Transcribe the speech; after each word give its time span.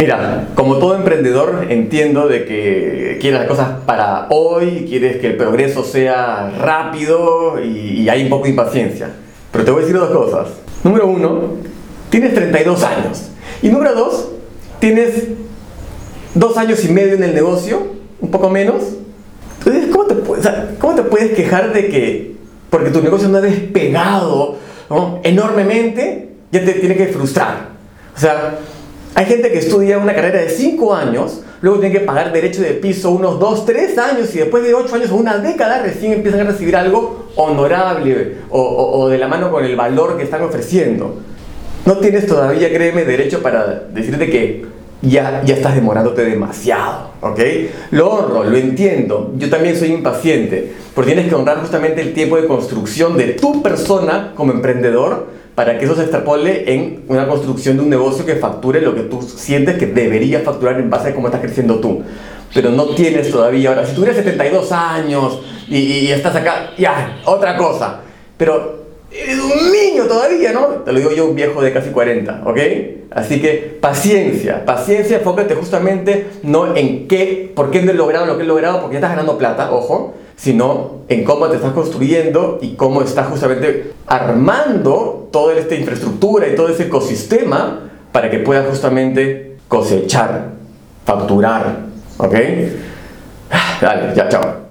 Mira, 0.00 0.48
como 0.54 0.78
todo 0.78 0.96
emprendedor 0.96 1.66
entiendo 1.68 2.26
de 2.26 2.46
que 2.46 3.18
quieres 3.20 3.40
las 3.40 3.46
cosas 3.46 3.80
para 3.84 4.28
hoy, 4.30 4.86
quieres 4.88 5.18
que 5.18 5.26
el 5.26 5.36
progreso 5.36 5.84
sea 5.84 6.54
rápido 6.58 7.62
y, 7.62 8.08
hay 8.08 8.22
un 8.22 8.30
poco 8.30 8.44
de 8.44 8.50
impaciencia. 8.50 9.10
Pero 9.52 9.62
te 9.62 9.70
voy 9.70 9.82
a 9.82 9.84
decir 9.84 10.00
dos 10.00 10.08
cosas. 10.08 10.48
Número 10.84 11.06
uno, 11.06 11.42
tienes 12.08 12.32
32 12.32 12.82
años. 12.82 13.28
Y 13.60 13.68
número 13.68 13.94
dos, 13.94 14.30
tienes 14.78 15.24
dos 16.34 16.56
años 16.56 16.82
y 16.82 16.88
medio 16.88 17.12
en 17.12 17.22
el 17.22 17.34
negocio, 17.34 17.88
un 18.22 18.30
poco 18.30 18.48
menos. 18.48 18.82
Entonces, 19.58 19.90
¿cómo 19.92 20.06
te, 20.06 20.14
puedes, 20.14 20.48
¿cómo 20.78 20.94
te 20.94 21.02
puedes 21.02 21.32
quejar 21.32 21.74
de 21.74 21.88
que 21.88 22.36
porque 22.70 22.88
tu 22.88 23.02
negocio 23.02 23.28
no 23.28 23.36
ha 23.36 23.42
despegado 23.42 24.56
enormemente, 25.24 26.30
ya 26.50 26.64
te 26.64 26.72
tiene 26.72 26.96
que 26.96 27.08
frustrar? 27.08 27.68
O 28.16 28.18
sea, 28.18 28.60
hay 29.14 29.26
gente 29.26 29.50
que 29.50 29.58
estudia 29.58 29.98
una 29.98 30.14
carrera 30.14 30.40
de 30.40 30.50
5 30.50 30.94
años, 30.94 31.40
luego 31.60 31.80
tiene 31.80 31.98
que 31.98 32.04
pagar 32.04 32.32
derecho 32.32 32.62
de 32.62 32.72
piso 32.74 33.10
unos 33.10 33.38
2, 33.38 33.66
3 33.66 33.98
años 33.98 34.34
y 34.34 34.38
después 34.38 34.62
de 34.62 34.74
8 34.74 34.94
años 34.94 35.10
o 35.10 35.16
una 35.16 35.38
década 35.38 35.82
recién 35.82 36.12
empiezan 36.12 36.40
a 36.40 36.44
recibir 36.44 36.76
algo 36.76 37.30
honorable 37.36 38.36
o, 38.48 38.60
o, 38.60 39.00
o 39.00 39.08
de 39.08 39.18
la 39.18 39.28
mano 39.28 39.50
con 39.50 39.64
el 39.64 39.76
valor 39.76 40.16
que 40.16 40.24
están 40.24 40.42
ofreciendo. 40.42 41.16
No 41.86 41.96
tienes 41.96 42.26
todavía, 42.26 42.72
créeme, 42.72 43.04
derecho 43.04 43.42
para 43.42 43.84
decirte 43.92 44.30
que 44.30 44.64
ya, 45.02 45.42
ya 45.44 45.54
estás 45.54 45.74
demorándote 45.74 46.24
demasiado, 46.24 47.10
¿ok? 47.22 47.40
Lo 47.92 48.10
honro, 48.10 48.44
lo 48.44 48.56
entiendo. 48.56 49.32
Yo 49.38 49.48
también 49.48 49.76
soy 49.76 49.92
impaciente, 49.92 50.72
porque 50.94 51.12
tienes 51.12 51.30
que 51.30 51.34
honrar 51.34 51.58
justamente 51.58 52.02
el 52.02 52.12
tiempo 52.12 52.36
de 52.36 52.46
construcción 52.46 53.16
de 53.16 53.28
tu 53.28 53.62
persona 53.62 54.32
como 54.34 54.52
emprendedor 54.52 55.39
para 55.54 55.78
que 55.78 55.84
eso 55.84 55.94
se 55.94 56.02
extrapole 56.02 56.72
en 56.72 57.04
una 57.08 57.26
construcción 57.26 57.76
de 57.76 57.82
un 57.82 57.90
negocio 57.90 58.24
que 58.24 58.36
facture 58.36 58.80
lo 58.80 58.94
que 58.94 59.02
tú 59.02 59.22
sientes 59.22 59.78
que 59.78 59.86
debería 59.86 60.40
facturar 60.40 60.78
en 60.80 60.90
base 60.90 61.10
a 61.10 61.14
cómo 61.14 61.28
estás 61.28 61.40
creciendo 61.40 61.80
tú. 61.80 62.02
Pero 62.54 62.70
no 62.70 62.86
tienes 62.86 63.30
todavía, 63.30 63.70
ahora, 63.70 63.86
si 63.86 63.94
tuvieras 63.94 64.16
72 64.16 64.72
años 64.72 65.40
y, 65.68 65.76
y 65.78 66.12
estás 66.12 66.34
acá, 66.34 66.70
ya, 66.76 67.20
otra 67.24 67.56
cosa. 67.56 68.00
Pero 68.36 68.79
Eres 69.10 69.38
un 69.38 69.72
niño 69.72 70.04
todavía, 70.04 70.52
¿no? 70.52 70.66
Te 70.84 70.92
lo 70.92 70.98
digo 70.98 71.10
yo, 71.10 71.26
un 71.26 71.34
viejo 71.34 71.60
de 71.60 71.72
casi 71.72 71.90
40, 71.90 72.42
¿ok? 72.44 72.58
Así 73.10 73.40
que 73.40 73.78
paciencia, 73.80 74.64
paciencia, 74.64 75.16
enfócate 75.18 75.54
justamente 75.56 76.28
no 76.44 76.76
en 76.76 77.08
qué, 77.08 77.50
por 77.54 77.72
qué 77.72 77.82
no 77.82 77.90
he 77.90 77.94
logrado 77.94 78.26
lo 78.26 78.36
que 78.36 78.44
he 78.44 78.46
logrado, 78.46 78.80
porque 78.80 78.96
estás 78.96 79.10
ganando 79.10 79.36
plata, 79.36 79.72
ojo, 79.72 80.14
sino 80.36 81.00
en 81.08 81.24
cómo 81.24 81.48
te 81.48 81.56
estás 81.56 81.72
construyendo 81.72 82.58
y 82.62 82.74
cómo 82.74 83.02
estás 83.02 83.26
justamente 83.26 83.92
armando 84.06 85.28
toda 85.32 85.54
esta 85.54 85.74
infraestructura 85.74 86.46
y 86.48 86.54
todo 86.54 86.68
ese 86.68 86.84
ecosistema 86.84 87.90
para 88.12 88.30
que 88.30 88.38
puedas 88.38 88.66
justamente 88.68 89.56
cosechar, 89.66 90.50
facturar, 91.04 91.80
¿ok? 92.16 92.34
Dale, 93.80 94.14
ya, 94.14 94.28
chao. 94.28 94.69